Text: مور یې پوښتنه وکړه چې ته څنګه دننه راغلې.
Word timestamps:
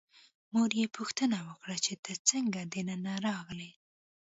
مور 0.53 0.71
یې 0.79 0.85
پوښتنه 0.97 1.37
وکړه 1.47 1.77
چې 1.85 1.93
ته 2.03 2.11
څنګه 2.29 2.61
دننه 2.73 3.13
راغلې. 3.27 3.71